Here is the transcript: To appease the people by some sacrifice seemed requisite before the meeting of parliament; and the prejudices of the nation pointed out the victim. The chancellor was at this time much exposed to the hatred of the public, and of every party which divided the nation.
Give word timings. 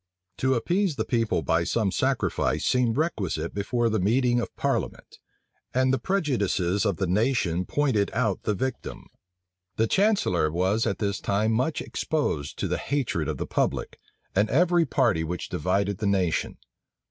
To 0.37 0.55
appease 0.55 0.95
the 0.95 1.05
people 1.05 1.43
by 1.43 1.63
some 1.63 1.91
sacrifice 1.91 2.65
seemed 2.65 2.97
requisite 2.97 3.53
before 3.53 3.87
the 3.87 3.99
meeting 3.99 4.39
of 4.39 4.49
parliament; 4.55 5.19
and 5.75 5.93
the 5.93 5.99
prejudices 5.99 6.87
of 6.87 6.97
the 6.97 7.05
nation 7.05 7.65
pointed 7.65 8.09
out 8.11 8.41
the 8.41 8.55
victim. 8.55 9.05
The 9.75 9.85
chancellor 9.85 10.51
was 10.51 10.87
at 10.87 10.97
this 10.97 11.19
time 11.19 11.51
much 11.51 11.81
exposed 11.83 12.57
to 12.57 12.67
the 12.67 12.79
hatred 12.79 13.27
of 13.27 13.37
the 13.37 13.45
public, 13.45 13.99
and 14.33 14.49
of 14.49 14.55
every 14.55 14.87
party 14.87 15.23
which 15.23 15.49
divided 15.49 15.99
the 15.99 16.07
nation. 16.07 16.57